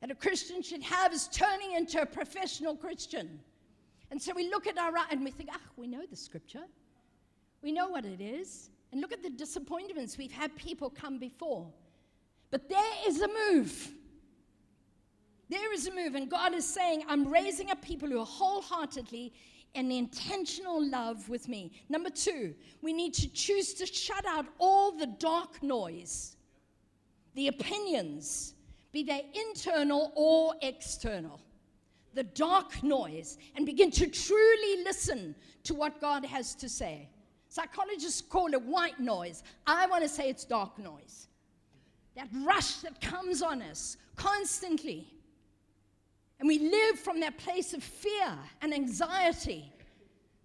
[0.00, 3.40] that a Christian should have is turning into a professional Christian.
[4.10, 6.64] And so we look at our right and we think, ah, we know the scripture.
[7.62, 8.70] We know what it is.
[8.90, 10.18] And look at the disappointments.
[10.18, 11.68] We've had people come before.
[12.50, 13.92] But there is a move.
[15.50, 16.14] There is a move.
[16.14, 19.32] And God is saying, I'm raising up people who are wholeheartedly
[19.74, 21.72] and intentional love with me.
[21.88, 26.36] Number two, we need to choose to shut out all the dark noise,
[27.34, 28.54] the opinions,
[28.92, 31.40] be they internal or external,
[32.14, 35.34] the dark noise, and begin to truly listen
[35.64, 37.08] to what God has to say.
[37.48, 39.42] Psychologists call it white noise.
[39.66, 41.26] I want to say it's dark noise.
[42.16, 45.08] That rush that comes on us constantly
[46.40, 49.70] and we live from that place of fear and anxiety.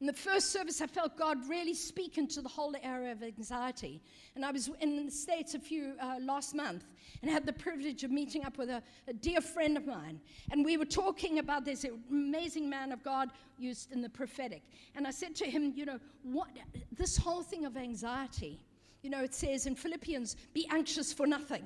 [0.02, 4.02] In the first service, I felt God really speak into the whole area of anxiety.
[4.36, 6.84] And I was in the States a few uh, last month
[7.22, 10.20] and had the privilege of meeting up with a, a, dear friend of mine.
[10.52, 14.64] And we were talking about this amazing man of God used in the prophetic.
[14.96, 16.50] And I said to him, you know, what,
[16.98, 18.60] this whole thing of anxiety,
[19.02, 21.64] you know, it says in Philippians, be anxious for nothing.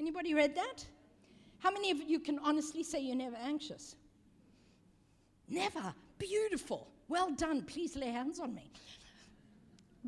[0.00, 0.86] Anybody read that?
[1.62, 3.94] How many of you can honestly say you're never anxious?
[5.48, 5.94] Never.
[6.18, 6.88] Beautiful.
[7.08, 7.62] Well done.
[7.62, 8.68] Please lay hands on me.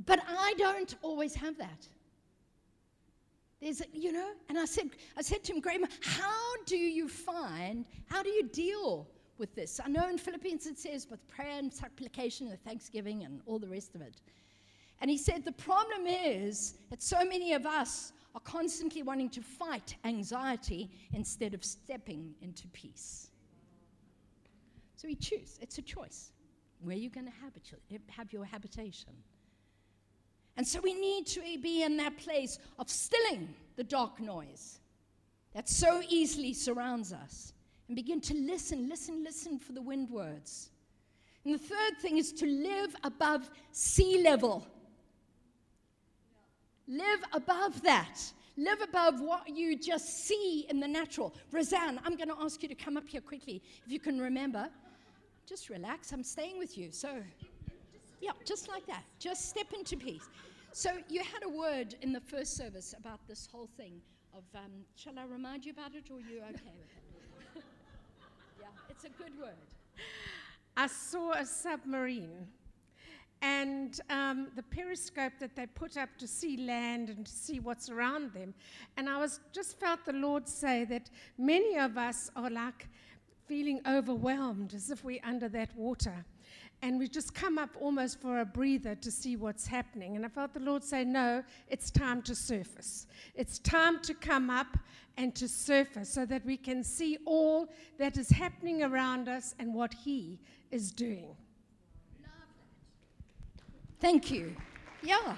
[0.04, 1.86] But I don't always have that.
[3.60, 7.84] There's, you know, and I said, I said to him, Graham, how do you find,
[8.10, 9.06] how do you deal
[9.38, 9.80] with this?
[9.82, 13.68] I know in Philippians it says with prayer and supplication and thanksgiving and all the
[13.68, 14.16] rest of it.
[15.00, 19.40] And he said, the problem is that so many of us are constantly wanting to
[19.40, 23.30] fight anxiety instead of stepping into peace.
[24.96, 26.32] So we choose, it's a choice.
[26.80, 29.12] Where you're going to have your habitation.
[30.56, 34.80] And so we need to be in that place of stilling the dark noise
[35.54, 37.54] that so easily surrounds us
[37.88, 40.70] and begin to listen, listen, listen for the wind words.
[41.44, 44.66] And the third thing is to live above sea level.
[46.86, 48.20] Live above that.
[48.56, 51.34] Live above what you just see in the natural.
[51.50, 53.62] Roseanne, I'm going to ask you to come up here quickly.
[53.84, 54.68] If you can remember,
[55.48, 56.12] just relax.
[56.12, 56.92] I'm staying with you.
[56.92, 57.16] So,
[58.20, 59.02] yeah, just like that.
[59.18, 60.28] Just step into peace.
[60.72, 64.00] So, you had a word in the first service about this whole thing
[64.32, 67.64] of, um, shall I remind you about it or are you okay with it?
[68.60, 69.54] yeah, it's a good word.
[70.76, 72.48] I saw a submarine
[73.44, 77.90] and um, the periscope that they put up to see land and to see what's
[77.90, 78.54] around them.
[78.96, 82.88] And I was just felt the Lord say that many of us are like
[83.46, 86.24] feeling overwhelmed as if we're under that water.
[86.80, 90.16] And we just come up almost for a breather to see what's happening.
[90.16, 93.06] And I felt the Lord say, No, it's time to surface.
[93.34, 94.78] It's time to come up
[95.18, 99.74] and to surface so that we can see all that is happening around us and
[99.74, 101.36] what He is doing.
[104.04, 104.54] Thank you.
[105.02, 105.34] Yeah.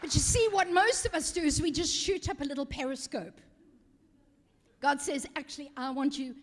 [0.00, 2.64] But you see, what most of us do is we just shoot up a little
[2.64, 3.42] periscope.
[4.80, 6.34] God says, actually, I want you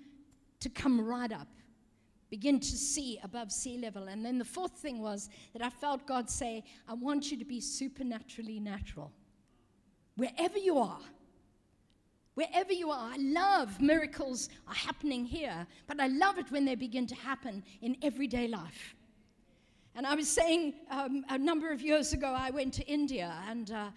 [0.59, 1.47] to come right up,
[2.29, 4.03] begin to see above sea level.
[4.03, 7.45] And then the fourth thing was that I felt God say, I want you to
[7.45, 9.11] be supernaturally natural.
[10.17, 11.01] Wherever you are,
[12.35, 16.75] wherever you are, I love miracles are happening here, but I love it when they
[16.75, 18.93] begin to happen in everyday life.
[19.97, 23.71] And I was saying um, a number of years ago, I went to India and
[23.71, 23.87] uh,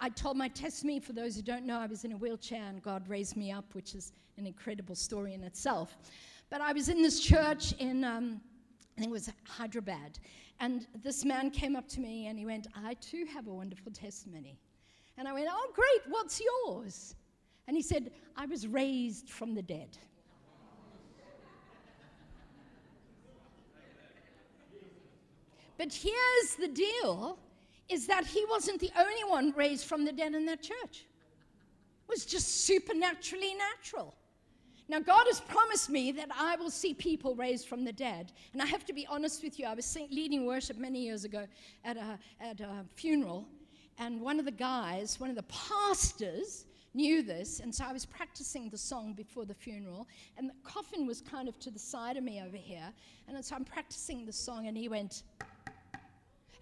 [0.00, 1.00] I told my testimony.
[1.00, 3.64] For those who don't know, I was in a wheelchair and God raised me up,
[3.72, 5.96] which is an incredible story in itself.
[6.48, 8.40] But I was in this church in, um,
[8.96, 10.20] I think it was Hyderabad.
[10.60, 13.90] And this man came up to me and he went, I too have a wonderful
[13.90, 14.60] testimony.
[15.18, 17.16] And I went, Oh, great, what's yours?
[17.66, 19.98] And he said, I was raised from the dead.
[25.82, 27.40] But here's the deal
[27.88, 31.04] is that he wasn't the only one raised from the dead in that church.
[31.04, 34.14] It was just supernaturally natural.
[34.88, 38.30] Now, God has promised me that I will see people raised from the dead.
[38.52, 41.48] And I have to be honest with you, I was leading worship many years ago
[41.84, 43.48] at a, at a funeral,
[43.98, 47.58] and one of the guys, one of the pastors, knew this.
[47.58, 50.06] And so I was practicing the song before the funeral,
[50.38, 52.92] and the coffin was kind of to the side of me over here.
[53.26, 55.24] And so I'm practicing the song, and he went,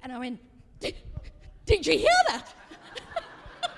[0.03, 0.41] and I went,
[0.81, 2.53] Did you hear that?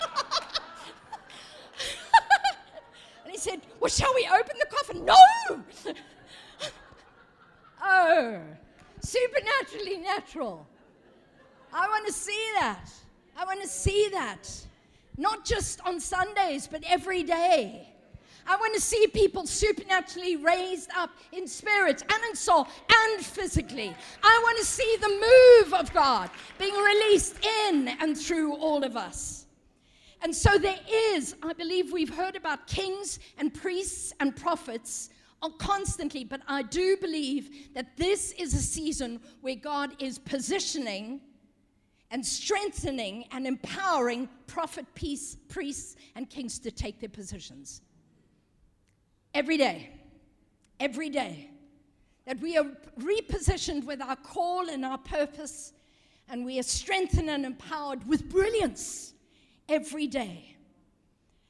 [3.25, 5.05] and he said, Well, shall we open the coffin?
[5.05, 5.15] No!
[7.83, 8.41] oh,
[9.01, 10.67] supernaturally natural.
[11.73, 12.91] I want to see that.
[13.37, 14.51] I want to see that.
[15.17, 17.92] Not just on Sundays, but every day.
[18.47, 23.95] I want to see people supernaturally raised up in spirit and in soul and physically.
[24.23, 27.37] I want to see the move of God being released
[27.69, 29.47] in and through all of us.
[30.23, 35.11] And so there is, I believe we've heard about kings and priests and prophets
[35.59, 41.21] constantly, but I do believe that this is a season where God is positioning
[42.13, 47.83] and strengthening and empowering prophet, peace, priests, and kings to take their positions.
[49.35, 49.91] Every day,
[50.79, 51.51] every day,
[52.27, 52.67] that we are
[52.99, 55.73] repositioned with our call and our purpose,
[56.29, 59.15] and we are strengthened and empowered with brilliance
[59.69, 60.57] every day.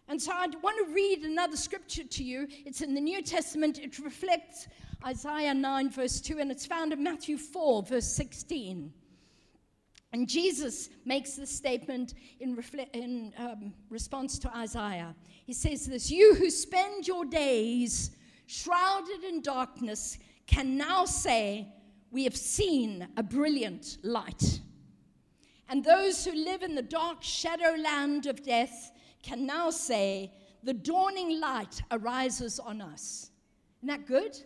[0.09, 2.47] And so I want to read another scripture to you.
[2.67, 3.79] It's in the New Testament.
[3.79, 4.69] It reflects
[5.05, 8.93] Isaiah 9, verse 2, and it's found in Matthew 4, verse 16.
[10.13, 15.15] And Jesus makes this statement in, refle- in um, response to Isaiah.
[15.45, 18.11] He says this You who spend your days
[18.47, 21.69] shrouded in darkness can now say,
[22.11, 24.61] We have seen a brilliant light.
[25.69, 30.75] And those who live in the dark shadow land of death can now say, The
[30.75, 33.31] dawning light arises on us.
[33.79, 34.37] Isn't that good?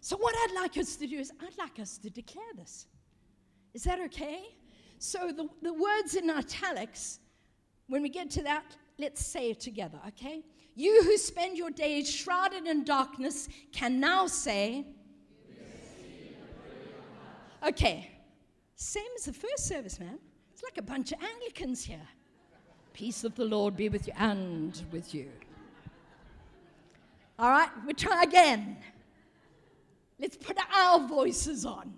[0.00, 2.86] So, what I'd like us to do is, I'd like us to declare this.
[3.74, 4.42] Is that okay?
[5.00, 7.20] So the, the words in italics,
[7.88, 10.42] when we get to that, let's say it together, okay?
[10.74, 14.86] You who spend your days shrouded in darkness can now say,
[17.62, 18.10] Okay,
[18.74, 20.18] same as the first service, man.
[20.52, 22.08] It's like a bunch of Anglicans here.
[22.94, 25.28] Peace of the Lord be with you and with you.
[27.38, 28.78] All right, we try again.
[30.18, 31.94] Let's put our voices on.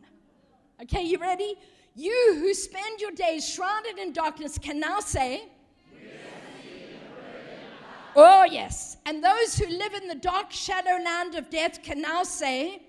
[0.82, 1.54] Okay, you ready?
[1.94, 5.44] You who spend your days shrouded in darkness can now say,
[8.14, 8.98] Oh, yes.
[9.07, 12.83] And those who live in the dark shadow land of death can now say,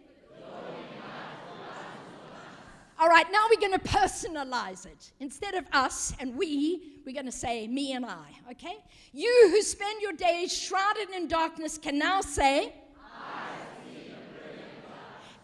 [2.99, 5.11] All right, now we're going to personalize it.
[5.19, 8.77] Instead of us and we, we're going to say me and I, okay?
[9.11, 12.73] You who spend your days shrouded in darkness can now say,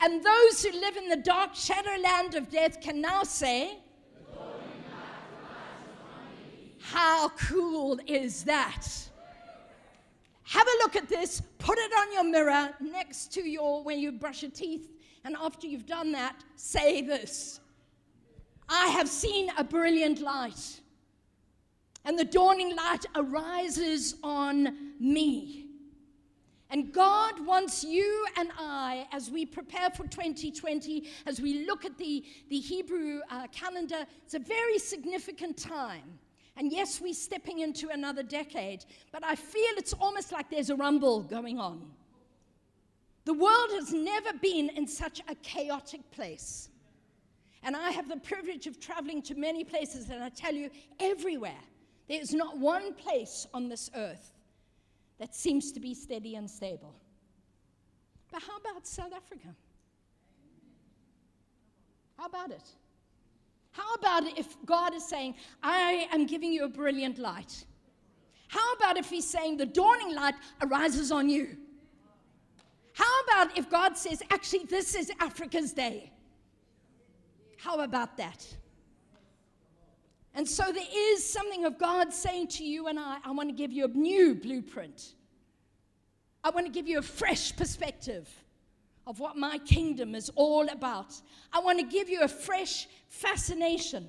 [0.01, 3.79] and those who live in the dark shadow land of death can now say,
[6.79, 9.08] How cool is that?
[10.49, 14.11] Have a look at this, put it on your mirror next to your, when you
[14.11, 14.89] brush your teeth,
[15.23, 17.59] and after you've done that, say this
[18.67, 20.81] I have seen a brilliant light,
[22.03, 25.67] and the dawning light arises on me.
[26.71, 31.95] And God wants you and I, as we prepare for 2020, as we look at
[31.99, 36.17] the, the Hebrew uh, calendar, it's a very significant time.
[36.59, 40.75] And yes, we're stepping into another decade, but I feel it's almost like there's a
[40.75, 41.89] rumble going on.
[43.23, 46.67] The world has never been in such a chaotic place.
[47.63, 50.69] And I have the privilege of traveling to many places, and I tell you,
[50.99, 51.63] everywhere,
[52.09, 54.33] there is not one place on this earth
[55.17, 56.93] that seems to be steady and stable.
[58.33, 59.55] But how about South Africa?
[62.17, 62.69] How about it?
[63.79, 67.63] How about if God is saying, I am giving you a brilliant light?
[68.49, 71.55] How about if He's saying the dawning light arises on you?
[72.93, 76.11] How about if God says, actually, this is Africa's day?
[77.57, 78.45] How about that?
[80.33, 83.55] And so there is something of God saying to you and I, I want to
[83.55, 85.13] give you a new blueprint.
[86.43, 88.27] I want to give you a fresh perspective
[89.09, 91.19] of what my kingdom is all about.
[91.51, 94.07] I want to give you a fresh fascination.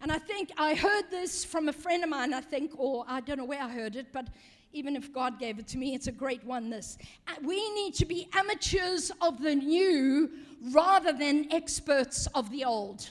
[0.00, 3.20] And I think I heard this from a friend of mine, I think, or I
[3.20, 4.28] don't know where I heard it, but
[4.72, 6.70] even if God gave it to me, it's a great one.
[6.70, 6.98] This.
[7.26, 10.30] Uh, we need to be amateurs of the new
[10.70, 13.10] rather than experts of the old.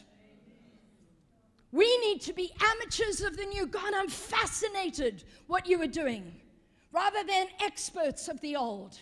[1.73, 3.67] We need to be amateurs of the new.
[3.67, 6.33] God, I'm fascinated what you are doing
[6.93, 8.97] rather than experts of the old.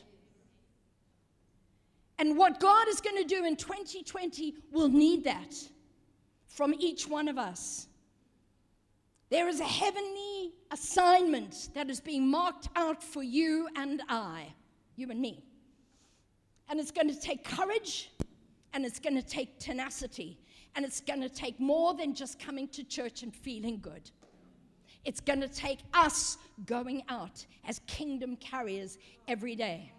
[2.19, 5.55] And what God is going to do in 2020 will need that
[6.47, 7.87] from each one of us.
[9.29, 14.53] There is a heavenly assignment that is being marked out for you and I,
[14.97, 15.45] you and me.
[16.67, 18.11] And it's going to take courage
[18.73, 20.37] and it's going to take tenacity
[20.75, 24.11] and it's going to take more than just coming to church and feeling good.
[25.05, 28.97] It's going to take us going out as kingdom carriers
[29.27, 29.93] every day.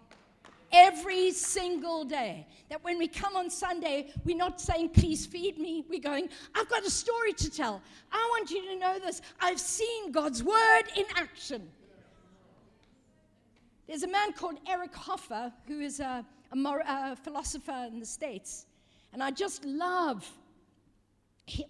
[0.71, 2.47] Every single day.
[2.69, 5.85] That when we come on Sunday, we're not saying, please feed me.
[5.89, 7.81] We're going, I've got a story to tell.
[8.11, 9.21] I want you to know this.
[9.39, 11.69] I've seen God's word in action.
[13.87, 18.65] There's a man called Eric Hoffer who is a, a, a philosopher in the States.
[19.11, 20.29] And I just love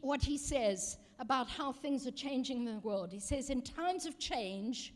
[0.01, 3.11] what he says about how things are changing in the world.
[3.11, 4.93] He says, In times of change,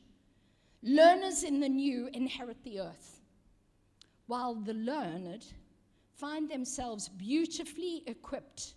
[0.83, 3.14] learners in the new inherit the earth,
[4.27, 5.45] while the learned
[6.15, 8.73] find themselves beautifully equipped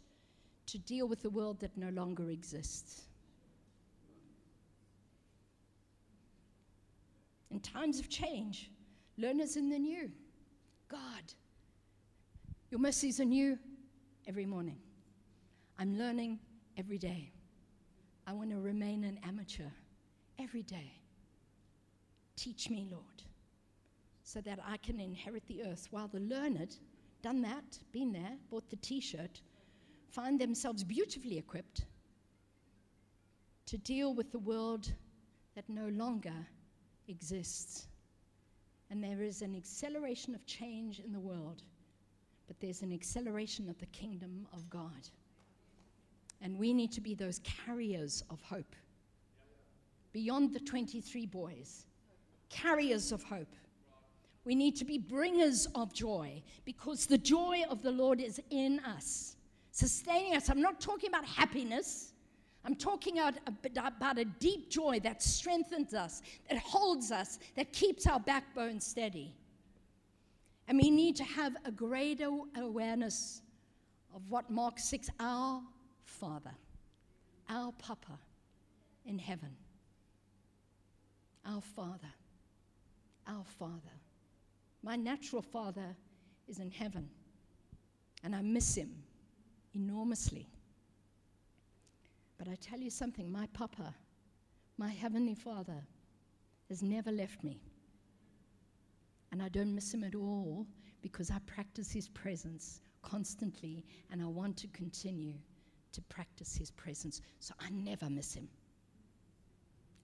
[0.66, 3.02] to deal with the world that no longer exists.
[7.50, 8.70] In times of change,
[9.16, 10.10] learners in the new.
[10.88, 11.32] God,
[12.70, 13.58] your mercies are new
[14.26, 14.78] every morning.
[15.78, 16.38] I'm learning
[16.76, 17.32] every day.
[18.26, 19.70] I want to remain an amateur
[20.38, 20.92] every day.
[22.36, 23.22] Teach me, Lord,
[24.28, 26.76] so that I can inherit the earth while the learned,
[27.22, 29.40] done that, been there, bought the t shirt,
[30.10, 31.86] find themselves beautifully equipped
[33.64, 34.92] to deal with the world
[35.54, 36.34] that no longer
[37.08, 37.86] exists.
[38.90, 41.62] And there is an acceleration of change in the world,
[42.48, 45.08] but there's an acceleration of the kingdom of God.
[46.42, 48.76] And we need to be those carriers of hope.
[50.12, 51.86] Beyond the 23 boys,
[52.50, 53.54] carriers of hope.
[54.48, 58.80] We need to be bringers of joy because the joy of the Lord is in
[58.80, 59.36] us,
[59.72, 60.48] sustaining us.
[60.48, 62.14] I'm not talking about happiness.
[62.64, 68.18] I'm talking about, a deep joy that strengthens us, that holds us, that keeps our
[68.18, 69.34] backbone steady.
[70.66, 73.42] And we need to have a greater awareness
[74.14, 75.60] of what Mark 6, our
[76.04, 76.54] Father,
[77.50, 78.18] our Papa
[79.04, 79.50] in heaven.
[81.44, 82.14] Our Father,
[83.26, 83.97] our Father.
[84.82, 85.96] My natural Father
[86.46, 87.08] is in heaven,
[88.22, 88.90] and I miss him
[89.74, 90.48] enormously.
[92.38, 93.94] But I tell you something my Papa,
[94.76, 95.82] my Heavenly Father,
[96.68, 97.60] has never left me.
[99.32, 100.66] And I don't miss him at all
[101.02, 105.34] because I practice his presence constantly and I want to continue
[105.92, 107.20] to practice his presence.
[107.40, 108.48] So I never miss him.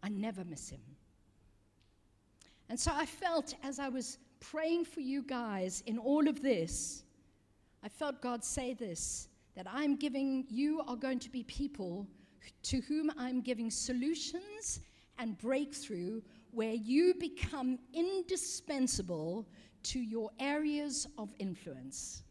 [0.02, 0.80] I never miss him.
[2.68, 4.18] And so I felt as I was
[4.50, 7.04] praying for you guys in all of this,
[7.82, 12.08] I felt God say this that I'm giving, you are going to be people
[12.64, 14.80] to whom I'm giving solutions
[15.18, 16.20] and breakthrough
[16.50, 19.46] where you become indispensable
[19.84, 22.24] to your areas of influence.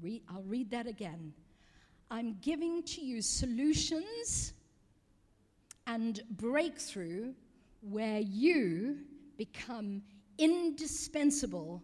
[0.00, 1.32] Re- I'll read that again.
[2.10, 4.52] I'm giving to you solutions
[5.88, 7.32] and breakthrough
[7.80, 8.98] where you
[9.38, 10.02] become
[10.36, 11.82] indispensable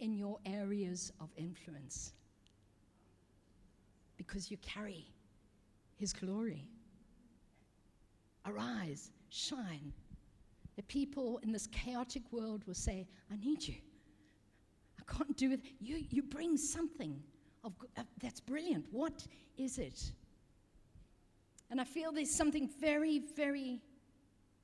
[0.00, 2.12] in your areas of influence
[4.18, 5.06] because you carry
[5.96, 6.68] His glory.
[8.44, 9.92] Arise, shine.
[10.76, 13.74] The people in this chaotic world will say, I need you.
[14.98, 15.60] I can't do it.
[15.80, 17.20] You, you bring something
[17.64, 18.86] of, uh, that's brilliant.
[18.90, 19.26] What
[19.56, 20.12] is it?
[21.70, 23.80] And I feel there's something very, very,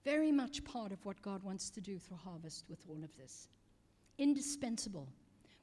[0.05, 3.49] very much part of what God wants to do through harvest with all of this.
[4.19, 5.09] Indispensable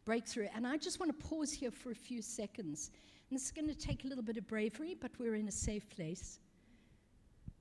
[0.04, 0.48] breakthrough.
[0.56, 2.92] And I just want to pause here for a few seconds.
[3.30, 5.52] And this is going to take a little bit of bravery, but we're in a
[5.52, 6.40] safe place.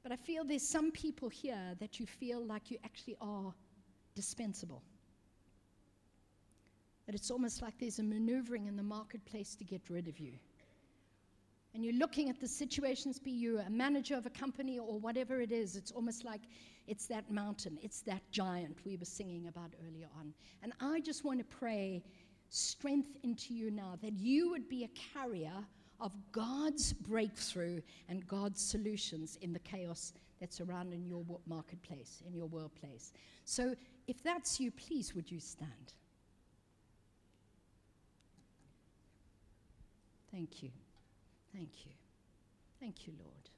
[0.02, 3.52] But I feel there's some people here that you feel like you actually are
[4.14, 4.82] dispensable
[7.10, 10.30] that it's almost like there's a maneuvering in the marketplace to get rid of you.
[11.74, 15.40] And you're looking at the situations, be you a manager of a company or whatever
[15.40, 16.42] it is, it's almost like
[16.88, 20.34] it's that mountain, it's that giant we were singing about earlier on.
[20.62, 22.02] And I just want to pray
[22.48, 25.64] strength into you now that you would be a carrier
[26.00, 32.34] of God's breakthrough and God's solutions in the chaos that's around in your marketplace, in
[32.34, 33.12] your workplace.
[33.44, 33.74] So
[34.08, 35.94] if that's you, please would you stand?
[40.32, 40.70] Thank you.
[41.54, 41.92] Thank you.
[42.80, 43.50] Thank you, Lord.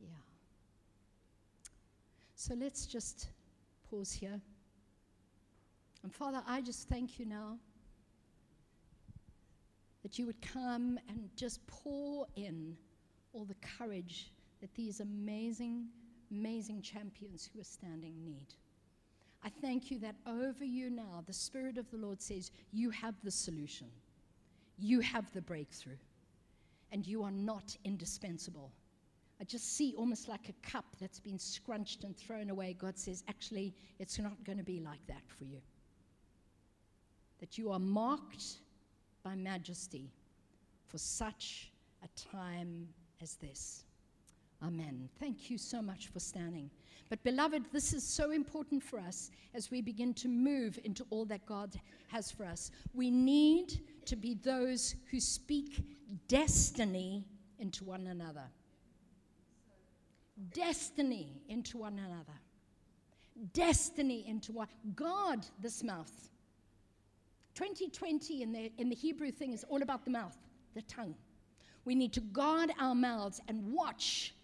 [0.00, 0.08] Yeah.
[2.34, 3.28] So let's just
[3.90, 4.40] pause here.
[6.02, 7.58] And Father, I just thank you now
[10.02, 12.76] that you would come and just pour in
[13.32, 15.86] all the courage that these amazing,
[16.30, 18.54] amazing champions who are standing need.
[19.44, 23.14] I thank you that over you now, the Spirit of the Lord says, You have
[23.22, 23.88] the solution,
[24.78, 25.98] you have the breakthrough,
[26.92, 28.72] and you are not indispensable.
[29.40, 32.76] I just see almost like a cup that's been scrunched and thrown away.
[32.78, 35.60] God says, Actually, it's not going to be like that for you.
[37.38, 38.44] That you are marked
[39.22, 40.10] by majesty
[40.86, 41.70] for such
[42.02, 42.88] a time
[43.22, 43.84] as this.
[44.62, 45.08] Amen.
[45.20, 46.68] Thank you so much for standing.
[47.08, 51.24] But, beloved, this is so important for us as we begin to move into all
[51.26, 51.74] that God
[52.08, 52.70] has for us.
[52.92, 55.84] We need to be those who speak
[56.28, 57.26] destiny
[57.58, 58.44] into one another.
[60.54, 62.38] Destiny into one another.
[63.52, 64.68] Destiny into one.
[64.94, 66.30] God, this mouth.
[67.54, 70.36] 2020 in the, in the Hebrew thing is all about the mouth,
[70.74, 71.14] the tongue.
[71.84, 74.34] We need to guard our mouths and watch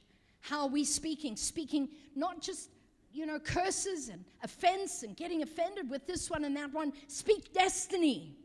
[0.41, 2.71] how we speaking, speaking not just
[3.13, 6.93] you know curses and offense and getting offended with this one and that one.
[7.07, 8.37] Speak destiny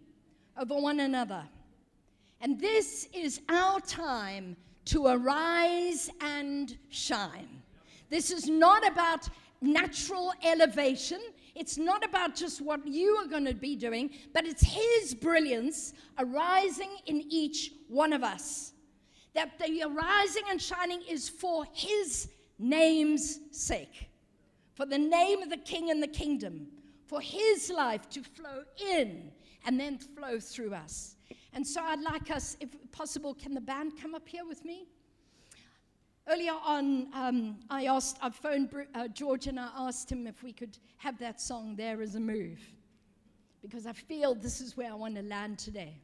[0.57, 1.43] over one another.
[2.41, 7.61] And this is our time to arise and shine.
[8.09, 9.27] This is not about
[9.61, 11.19] natural elevation.
[11.55, 15.93] It's not about just what you are going to be doing, but it's His brilliance
[16.17, 18.73] arising in each one of us
[19.33, 24.09] that the arising and shining is for his name's sake,
[24.73, 26.67] for the name of the king and the kingdom,
[27.07, 29.31] for his life to flow in
[29.65, 31.15] and then flow through us.
[31.53, 34.87] And so I'd like us, if possible, can the band come up here with me?
[36.27, 40.53] Earlier on, um, I asked, I phoned uh, George and I asked him if we
[40.53, 42.59] could have that song, There Is a Move,
[43.63, 45.95] because I feel this is where I want to land today.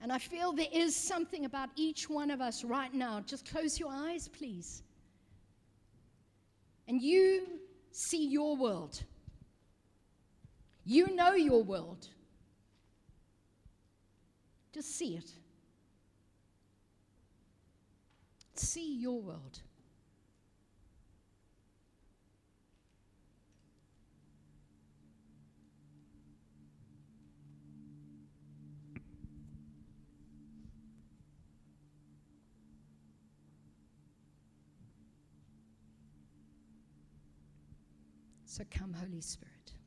[0.00, 3.20] And I feel there is something about each one of us right now.
[3.26, 4.82] Just close your eyes, please.
[6.86, 7.46] And you
[7.90, 9.02] see your world.
[10.90, 12.08] You know your world.
[14.72, 15.30] Just see it.
[18.54, 19.60] See your world.
[38.46, 39.77] So come, Holy Spirit.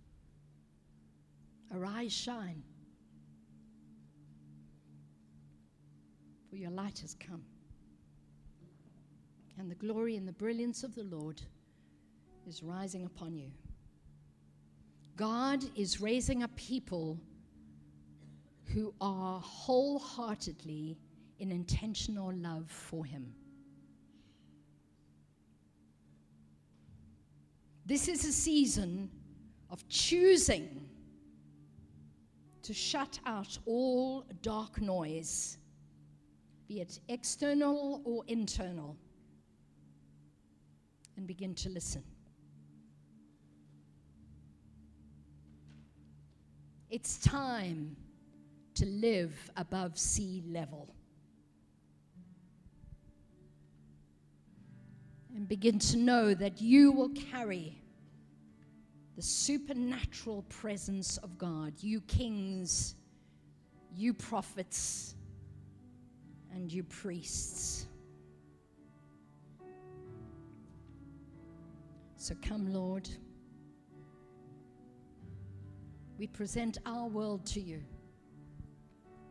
[1.73, 2.63] Arise, shine.
[6.49, 7.43] For your light has come.
[9.57, 11.41] And the glory and the brilliance of the Lord
[12.47, 13.51] is rising upon you.
[15.15, 17.19] God is raising up people
[18.73, 20.97] who are wholeheartedly
[21.39, 23.33] in intentional love for Him.
[27.85, 29.09] This is a season
[29.69, 30.89] of choosing
[32.63, 35.57] to shut out all dark noise,
[36.67, 38.95] be it external or internal,
[41.17, 42.03] and begin to listen.
[46.89, 47.95] It's time
[48.75, 50.93] to live above sea level.
[55.33, 57.80] And begin to know that you will carry
[59.21, 62.95] the supernatural presence of God, you kings,
[63.95, 65.13] you prophets,
[66.51, 67.85] and you priests.
[72.17, 73.07] So come, Lord.
[76.17, 77.83] We present our world to you,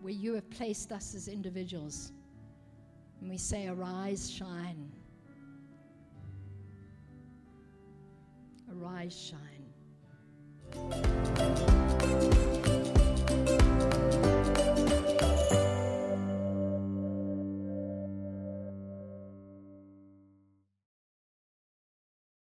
[0.03, 2.13] where you have placed us as individuals.
[3.21, 4.93] And we say, Arise, shine.
[8.71, 9.60] Arise, shine
[10.75, 11.30] you